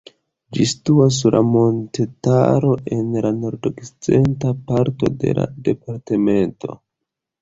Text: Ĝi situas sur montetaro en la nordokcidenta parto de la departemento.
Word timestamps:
Ĝi 0.57 0.65
situas 0.69 1.17
sur 1.23 1.35
montetaro 1.55 2.71
en 2.97 3.11
la 3.27 3.33
nordokcidenta 3.43 4.55
parto 4.73 5.13
de 5.25 5.37
la 5.41 5.47
departemento. 5.69 6.81